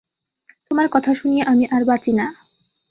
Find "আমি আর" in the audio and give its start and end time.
1.45-1.83